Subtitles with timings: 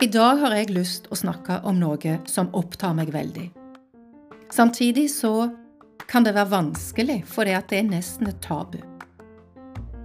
[0.00, 3.50] I dag har jeg lyst å snakke om noe som opptar meg veldig.
[4.48, 5.50] Samtidig så
[6.08, 8.78] kan det være vanskelig, fordi at det er nesten et tabu.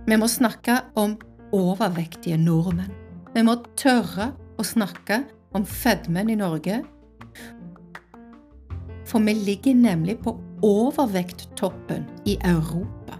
[0.03, 1.13] Vi må snakke om
[1.55, 2.91] overvektige nordmenn.
[3.31, 5.21] Vi må tørre å snakke
[5.55, 6.81] om fedmen i Norge.
[9.07, 13.15] For vi ligger nemlig på overvekttoppen i Europa.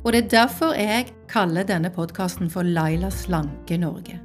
[0.00, 4.16] Og det er derfor jeg kaller denne podkasten for Laila slanke Norge.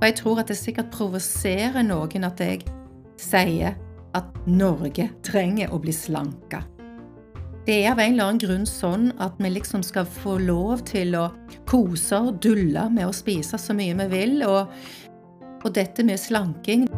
[0.00, 2.62] Og jeg tror at det sikkert provoserer noen at jeg
[3.20, 3.74] sier
[4.16, 6.62] at Norge trenger å bli slanka.
[7.66, 11.12] Det er av en eller annen grunn sånn at vi liksom skal få lov til
[11.20, 11.26] å
[11.68, 14.72] kose og dulle med å spise så mye vi vil, og,
[15.60, 16.88] og dette med slanking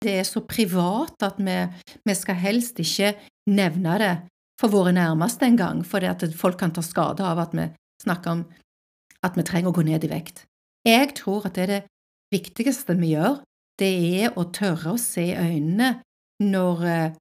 [0.00, 1.56] Det er så privat at vi,
[2.04, 3.14] vi skal helst ikke
[3.52, 4.14] nevne det
[4.60, 7.66] for våre nærmeste engang, fordi at folk kan ta skade av at vi
[8.04, 8.44] snakker om
[9.26, 10.44] at vi trenger å gå ned i vekt.
[10.86, 11.80] Jeg tror at det er det
[12.32, 13.40] viktigste vi gjør,
[13.80, 13.90] det
[14.22, 16.00] er å tørre å se i øynene
[16.44, 17.12] når eh,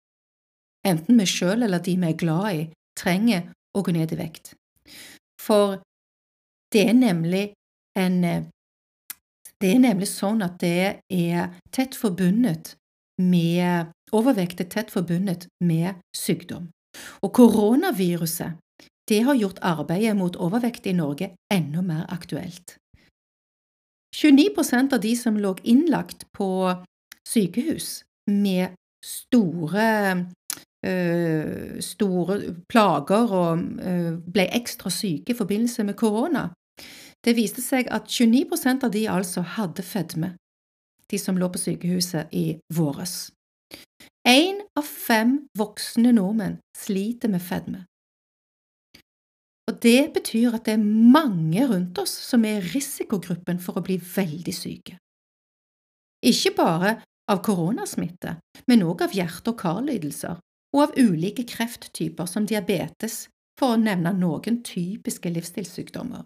[0.88, 2.66] enten vi sjøl eller de vi er glad i,
[3.00, 4.54] trenger å gå ned i vekt.
[5.40, 5.80] For
[6.74, 7.50] det er nemlig
[7.98, 8.48] en eh,
[9.60, 12.78] Det er nemlig sånn at det er tett forbundet
[13.20, 16.70] med Overvekt er tett forbundet med sykdom.
[17.22, 18.56] Og koronaviruset
[19.10, 22.78] det har gjort arbeidet mot overvekt i Norge enda mer aktuelt.
[24.16, 26.50] 29% av de som lå innlagt på
[27.28, 30.26] sykehus med store,
[30.86, 36.50] øh, store plager og øh, ble ekstra syke i forbindelse med korona,
[37.26, 40.36] det viste seg at 29% av de altså hadde fedme,
[41.12, 43.32] de som lå på sykehuset i våres.
[44.28, 47.89] Én av fem voksne nordmenn sliter med fedme.
[49.70, 50.82] Og Det betyr at det er
[51.14, 54.98] mange rundt oss som er i risikogruppen for å bli veldig syke.
[56.26, 56.96] Ikke bare
[57.30, 60.42] av koronasmitte, men også av hjerte- og karlidelser,
[60.74, 63.28] og av ulike krefttyper som diabetes,
[63.60, 66.26] for å nevne noen typiske livsstilssykdommer.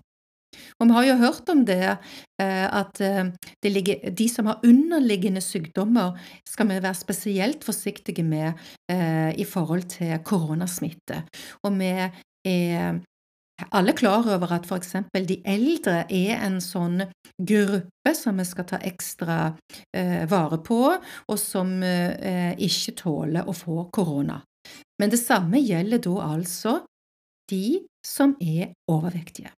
[0.79, 3.31] Og Vi har jo hørt om det eh, at eh,
[3.63, 6.13] det ligger, de som har underliggende sykdommer,
[6.47, 8.53] skal vi være spesielt forsiktige med
[8.91, 11.23] eh, i forhold til koronasmitte.
[11.65, 11.89] Og vi
[12.45, 13.01] er
[13.69, 17.03] alle klar over at for eksempel de eldre er en sånn
[17.37, 19.37] gruppe som vi skal ta ekstra
[19.95, 20.79] eh, vare på,
[21.29, 24.41] og som eh, ikke tåler å få korona.
[25.01, 26.79] Men det samme gjelder da altså
[27.51, 29.51] de som er overvektige.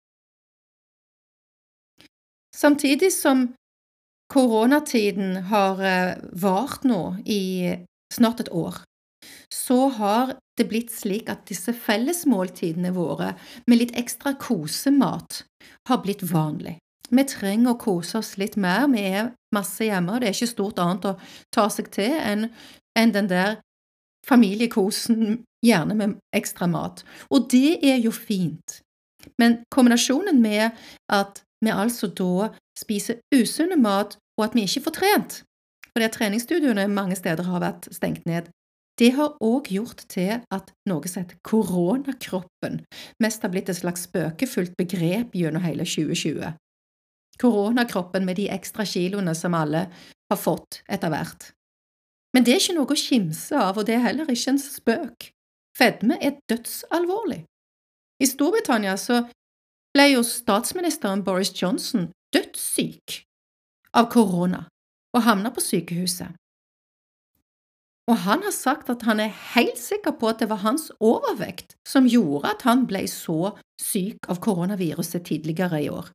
[2.55, 3.49] Samtidig som
[4.33, 7.75] koronatiden har eh, vart nå i
[8.15, 8.83] snart et år,
[9.53, 13.35] så har det blitt slik at disse fellesmåltidene våre
[13.67, 15.43] med litt ekstra kosemat
[15.89, 16.79] har blitt vanlig.
[17.11, 20.55] Vi trenger å kose oss litt mer, vi er masse hjemme, og det er ikke
[20.55, 21.17] stort annet å
[21.55, 22.49] ta seg til enn
[22.99, 23.59] en den der
[24.27, 27.03] familiekosen, gjerne med ekstra mat.
[27.33, 28.81] Og det er jo fint,
[29.41, 30.77] men kombinasjonen med
[31.13, 35.39] at vi altså da spiser usunne mat, og at vi ikke får trent,
[35.95, 38.51] fordi treningsstudioene mange steder har vært stengt ned,
[39.01, 42.83] det har òg gjort til at noe som heter koronakroppen,
[43.23, 46.55] mest har blitt et slags spøkefullt begrep gjennom hele 2020.
[47.43, 49.89] Koronakroppen med de ekstra kiloene som alle
[50.31, 51.51] har fått etter hvert.
[52.35, 55.29] Men det er ikke noe å kimse av, og det er heller ikke en spøk.
[55.75, 57.43] Fedme er dødsalvorlig.
[58.23, 59.25] I Storbritannia så
[59.95, 63.25] ble jo statsministeren Boris Johnson dødssyk
[63.95, 64.65] av korona
[65.15, 66.35] og havna på sykehuset.
[68.11, 71.73] Og han har sagt at han er helt sikker på at det var hans overvekt
[71.89, 76.11] som gjorde at han ble så syk av koronaviruset tidligere i år.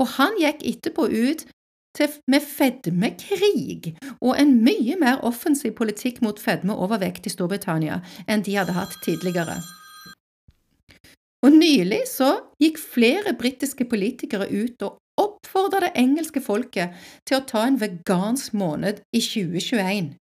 [0.00, 1.44] Og han gikk etterpå ut
[1.96, 8.00] til, med fedmekrig og en mye mer offensiv politikk mot fedme og overvekt i Storbritannia
[8.26, 9.58] enn de hadde hatt tidligere.
[11.44, 12.30] Og nylig så
[12.62, 16.96] gikk flere britiske politikere ut og oppfordra det engelske folket
[17.28, 20.14] til å ta en vegansk måned i 2021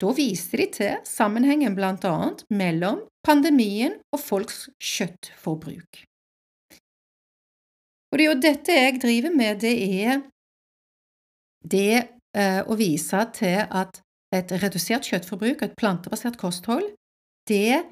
[0.00, 6.04] da viste de til sammenhengen blant annet mellom pandemien og folks kjøttforbruk.
[8.10, 10.22] Og det er jo dette jeg driver med, det er
[11.60, 14.00] det eh, å vise til at
[14.34, 16.86] et redusert kjøttforbruk, et plantebasert kosthold,
[17.50, 17.84] det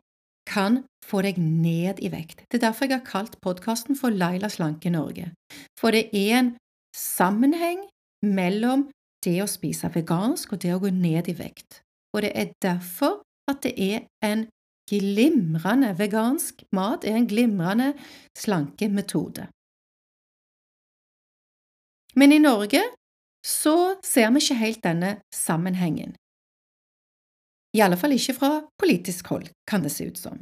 [0.49, 2.46] kan få deg ned i vekt.
[2.49, 5.28] Det er derfor jeg har kalt podkasten for Laila slanke Norge.
[5.78, 6.55] For det er en
[6.96, 7.84] sammenheng
[8.25, 8.88] mellom
[9.26, 11.82] det å spise vegansk og det å gå ned i vekt
[12.19, 13.20] og det er derfor
[13.50, 14.49] at det er en
[14.91, 17.93] glimrende vegansk mat er en glimrende
[18.37, 19.47] slankemetode.
[22.17, 22.82] Men i Norge
[23.47, 26.17] så ser vi ikke helt denne sammenhengen.
[27.76, 30.41] I alle fall ikke fra politisk hold, kan det se ut som.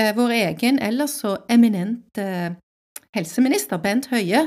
[0.00, 2.56] Eh, vår egen ellers så eminente
[3.16, 4.46] helseminister Bent Høie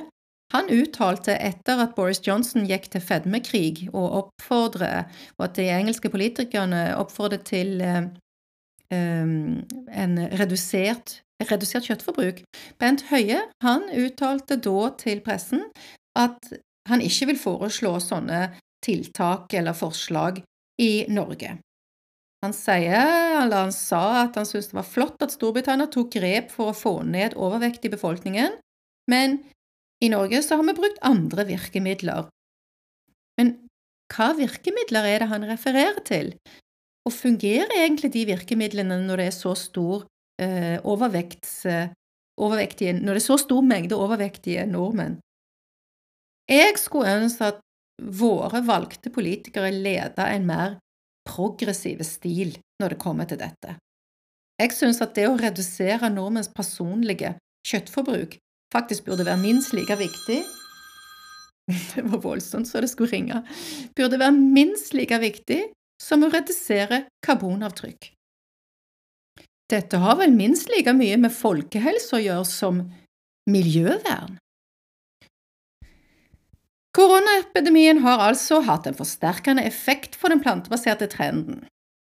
[0.55, 6.11] han uttalte etter at Boris Johnson gikk til fedmekrig og oppfordret, og at de engelske
[6.11, 9.59] politikerne oppfordret til um,
[9.91, 12.43] en redusert, redusert kjøttforbruk.
[12.79, 15.65] Bent Høie han uttalte da til pressen
[16.15, 16.55] at
[16.87, 18.47] han ikke vil foreslå sånne
[18.85, 20.43] tiltak eller forslag
[20.81, 21.57] i Norge.
[22.45, 26.51] Han, sier, eller han sa at han syntes det var flott at Storbritannia tok grep
[26.53, 28.59] for å få ned overvekt i befolkningen,
[29.09, 29.39] men
[30.05, 32.29] i Norge så har vi brukt andre virkemidler.
[33.39, 33.55] Men
[34.13, 36.33] hva virkemidler er det han refererer til?
[37.05, 40.05] Og fungerer egentlig de virkemidlene når det er så stor
[40.41, 41.91] eh, overvekt, eh,
[42.41, 45.19] overvektige, når det er så stor mengde overvektige nordmenn?
[46.49, 47.61] Jeg skulle ønske at
[48.01, 50.77] våre valgte politikere leda en mer
[51.25, 53.77] progressiv stil når det kommer til dette.
[54.61, 57.33] Jeg synes at det å redusere nordmenns personlige
[57.67, 58.37] kjøttforbruk
[58.75, 60.43] faktisk burde være minst like viktig
[61.95, 63.41] Det var voldsomt så det skulle ringe.
[63.97, 65.63] Burde være minst like viktig
[66.01, 68.11] som å redusere karbonavtrykk.
[69.71, 72.83] Dette har vel minst like mye med folkehelse å gjøre som
[73.49, 74.37] miljøvern.
[76.95, 81.65] Koronaepidemien har altså hatt en forsterkende effekt for den plantebaserte trenden.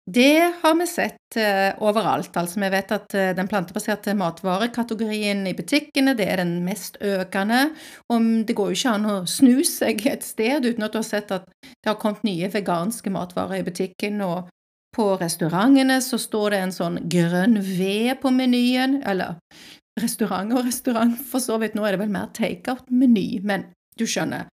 [0.05, 2.35] Det har vi sett uh, overalt.
[2.35, 7.69] Altså, vi vet at uh, den plantebaserte matvarekategorien i butikkene det er den mest økende.
[8.11, 11.07] Og det går jo ikke an å snu seg et sted uten at du har
[11.07, 14.19] sett at det har kommet nye veganske matvarer i butikken.
[14.27, 14.51] Og
[14.93, 18.99] på restaurantene så står det en sånn grønn ved på menyen.
[19.07, 19.39] Eller
[20.03, 21.79] restaurant og restaurant, for så vidt.
[21.79, 24.47] Nå er det vel mer takeout-meny, men du skjønner.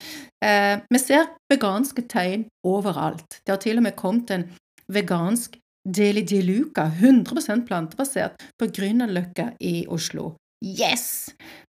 [0.45, 3.41] Eh, vi ser veganske tegn overalt.
[3.45, 4.49] Det har til og med kommet en
[4.93, 5.59] vegansk
[5.89, 10.35] Deli de Luca, 100% plantebasert, på Grünerløkka i Oslo.
[10.65, 11.31] Yes!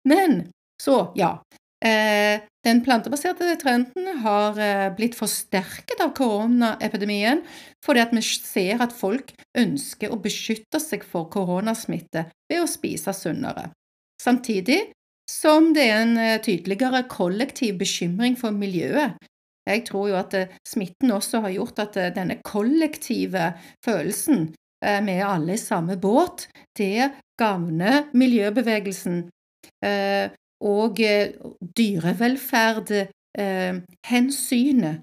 [0.05, 0.51] Men
[0.81, 1.37] så, ja.
[1.83, 7.41] Eh, den plantebaserte trenden har eh, blitt forsterket av koronaepidemien
[7.83, 13.11] fordi at vi ser at folk ønsker å beskytte seg for koronasmitte ved å spise
[13.17, 13.67] sunnere.
[14.23, 14.93] Samtidig
[15.27, 19.19] som det er en eh, tydeligere kollektiv bekymring for miljøet
[19.65, 23.53] jeg tror jo at eh, smitten også har gjort at eh, denne kollektive
[23.85, 29.29] følelsen eh, med alle i samme båt, det gagner miljøbevegelsen.
[30.63, 30.95] Og
[31.77, 33.07] dyrevelferd,
[34.07, 34.95] hensynet,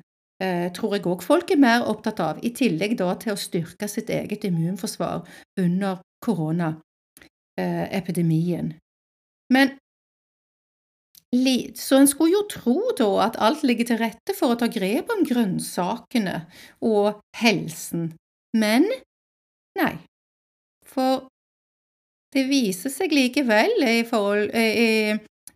[0.77, 4.11] tror jeg òg folk er mer opptatt av, i tillegg da til å styrke sitt
[4.15, 5.19] eget immunforsvar
[5.61, 8.67] under koronaepidemien.
[9.53, 9.67] Men
[11.31, 15.13] så en skulle jo tro da at alt ligger til rette for å ta grep
[15.15, 16.41] om grønnsakene
[16.83, 18.09] og helsen,
[18.59, 18.89] men
[19.79, 19.93] nei,
[20.83, 21.29] for
[22.35, 24.51] det viser seg likevel, i forhold,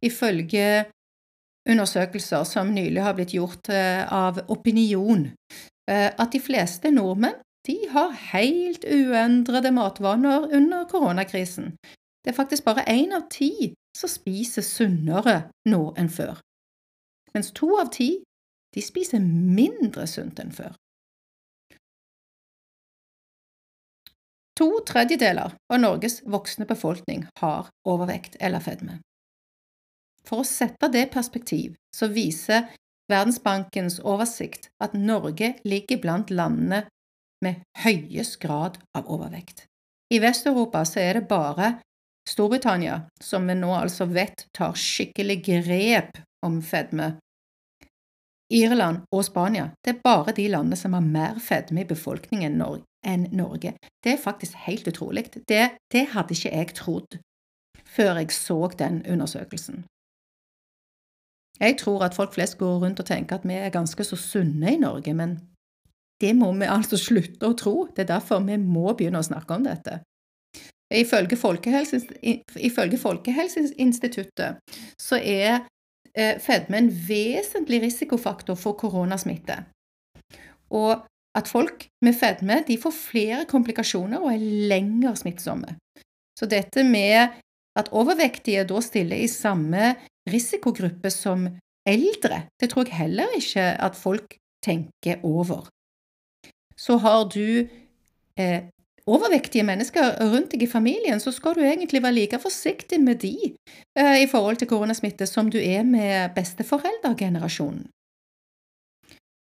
[0.03, 0.85] ifølge
[1.71, 5.29] undersøkelser som nylig har blitt gjort eh, av Opinion,
[5.91, 11.73] eh, at de fleste nordmenn de har helt uendrede matvaner under koronakrisen.
[12.25, 15.37] Det er faktisk bare én av ti som spiser sunnere
[15.71, 16.41] nå enn før,
[17.35, 18.11] mens to av ti
[18.75, 20.75] de spiser mindre sunt enn før.
[24.59, 29.01] To tredjedeler av Norges voksne befolkning har overvekt eller fedme.
[30.25, 32.71] For å sette det perspektiv så viser
[33.11, 36.85] Verdensbankens oversikt at Norge ligger blant landene
[37.45, 39.67] med høyest grad av overvekt.
[40.15, 41.75] I Vest-Europa så er det bare
[42.35, 47.13] Storbritannia, som vi nå altså vet tar skikkelig grep om fedme.
[48.53, 52.59] Irland og Spania det er bare de landene som har mer fedme i befolkningen
[53.07, 53.75] enn Norge.
[54.03, 55.29] Det er faktisk helt utrolig.
[55.47, 55.63] Det,
[55.93, 57.19] det hadde ikke jeg trodd
[57.95, 59.85] før jeg så den undersøkelsen.
[61.61, 64.75] Jeg tror at folk flest går rundt og tenker at vi er ganske så sunne
[64.75, 65.37] i Norge, men
[66.21, 67.77] det må vi altså slutte å tro.
[67.95, 70.01] Det er derfor vi må begynne å snakke om dette.
[70.95, 71.37] Ifølge,
[72.57, 74.61] ifølge Folkehelseinstituttet
[75.01, 75.65] så er
[76.15, 79.65] eh, fedme en vesentlig risikofaktor for koronasmitte.
[80.71, 81.03] Og
[81.35, 85.77] at folk med fedme de får flere komplikasjoner og er lenger smittsomme.
[86.39, 87.35] Så dette med
[87.79, 89.95] at overvektige da stiller i samme
[90.31, 91.49] risikogruppe som
[91.87, 95.67] eldre, det tror jeg heller ikke at folk tenker over.
[96.77, 97.67] Så har du
[98.39, 98.63] eh,
[99.11, 103.35] overvektige mennesker rundt deg i familien, så skal du egentlig være like forsiktig med de
[103.99, 107.85] eh, i forhold til koronasmitte som du er med besteforeldregenerasjonen.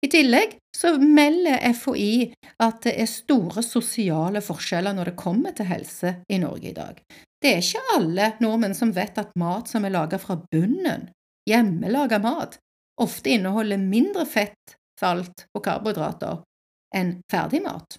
[0.05, 2.29] I tillegg så melder FHI
[2.63, 7.01] at det er store sosiale forskjeller når det kommer til helse i Norge i dag.
[7.43, 11.09] Det er ikke alle nordmenn som vet at mat som er laget fra bunnen,
[11.49, 12.59] hjemmelaga mat,
[13.03, 16.43] ofte inneholder mindre fett, salt og karbohydrater
[16.97, 17.99] enn ferdigmat.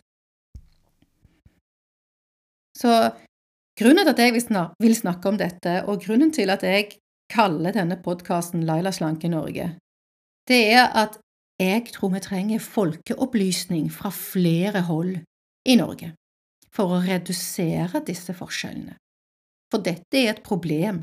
[2.77, 2.93] Så
[3.79, 4.35] grunnen til at jeg
[4.83, 6.91] vil snakke om dette, og grunnen til at jeg
[7.33, 9.73] kaller denne podkasten Laila slanke Norge,
[10.47, 11.17] det er at
[11.59, 15.17] jeg tror vi trenger folkeopplysning fra flere hold
[15.67, 16.13] i Norge
[16.73, 18.95] for å redusere disse forskjellene.
[19.73, 21.01] For dette er et problem.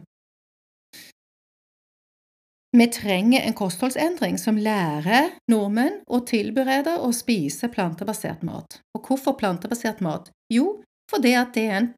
[2.75, 8.81] Vi trenger en kostholdsendring som lærer nordmenn å tilberede og spise plantebasert mat.
[8.97, 10.31] Og hvorfor plantebasert mat?
[10.51, 10.81] Jo,
[11.11, 11.93] fordi at det er en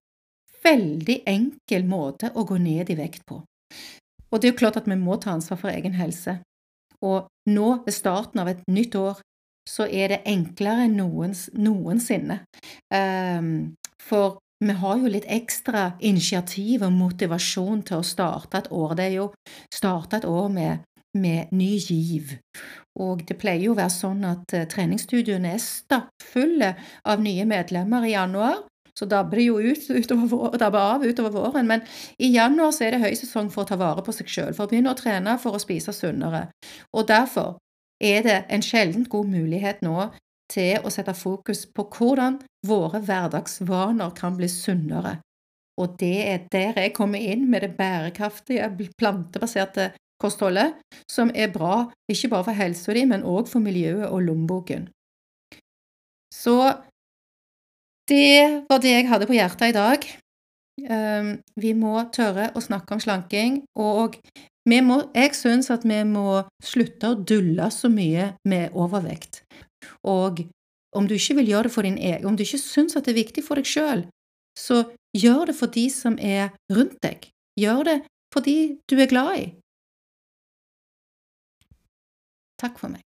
[0.66, 3.40] veldig enkel måte å gå ned i vekt på.
[4.30, 6.40] Og det er jo klart at vi må ta ansvar for egen helse.
[7.04, 9.20] Og nå, ved starten av et nytt år,
[9.66, 12.40] så er det enklere enn noens, noensinne.
[12.94, 18.94] Um, for vi har jo litt ekstra initiativ og motivasjon til å starte et år.
[18.96, 19.26] Det er jo
[19.74, 20.86] starte et år med,
[21.18, 22.36] med ny giv.
[23.02, 26.72] Og det pleier jo å være sånn at uh, treningsstudioene er stappfulle
[27.04, 28.62] av nye medlemmer i januar,
[28.98, 31.68] så dabber det jo ut utover, dabber av utover våren.
[31.68, 31.84] Men
[32.18, 34.72] i januar så er det høysesong for å ta vare på seg sjøl, for å
[34.72, 36.46] begynne å trene for å spise sunnere.
[36.96, 37.58] Og derfor
[38.00, 40.10] er det en sjeldent god mulighet nå
[40.52, 45.18] til å sette fokus på hvordan våre hverdagsvaner kan bli sunnere.
[45.76, 49.90] Og det er der jeg kommer inn med det bærekraftige, plantebaserte
[50.22, 50.78] kostholdet,
[51.10, 54.88] som er bra ikke bare for helsa di, men òg for miljøet og lommeboken.
[56.32, 56.56] Så
[58.10, 60.06] det var det jeg hadde på hjertet i dag.
[60.86, 64.18] Ehm, vi må tørre å snakke om slanking, og
[64.66, 69.42] må, jeg syns at vi må slutte å dulle så mye med overvekt.
[70.06, 70.44] Og
[70.96, 73.14] om du ikke vil gjøre det for din egen, om du ikke syns at det
[73.14, 74.06] er viktig for deg sjøl,
[74.56, 74.84] så
[75.16, 77.28] gjør det for de som er rundt deg.
[77.60, 77.98] Gjør det
[78.32, 79.46] for de du er glad i.
[82.60, 83.04] Takk for meg.